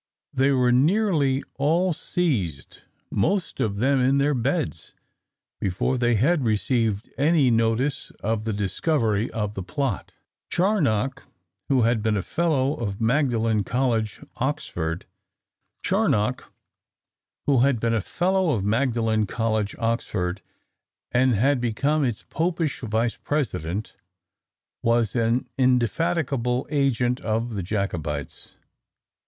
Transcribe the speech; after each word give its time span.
They 0.33 0.49
were 0.49 0.71
nearly 0.71 1.43
all 1.59 1.93
seized, 1.93 2.81
most 3.11 3.59
of 3.59 3.75
them 3.77 3.99
in 3.99 4.17
their 4.17 4.33
beds, 4.33 4.95
before 5.59 5.99
they 5.99 6.15
had 6.15 6.43
received 6.43 7.11
any 7.19 7.51
notice 7.51 8.09
of 8.23 8.43
the 8.43 8.51
discovery 8.51 9.29
of 9.29 9.53
the 9.53 9.61
plot. 9.61 10.13
Charnock, 10.49 11.27
who 11.69 11.83
had 11.83 12.01
been 12.01 12.17
a 12.17 12.23
Fellow 12.23 12.73
of 12.73 12.99
Magdalen 12.99 13.63
College, 13.63 14.21
Oxford, 14.37 15.05
and 15.83 16.15
had 21.35 21.61
become 21.61 22.03
its 22.03 22.23
Popish 22.27 22.79
vice 22.79 23.17
president, 23.17 23.95
was 24.81 25.15
an 25.15 25.47
indefatigable 25.59 26.65
agent 26.71 27.19
of 27.21 27.53
the 27.53 27.61
Jacobites. 27.61 28.55